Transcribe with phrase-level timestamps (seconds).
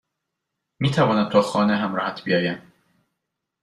[0.79, 2.61] میتوانم تا خانه همراهت بیایم؟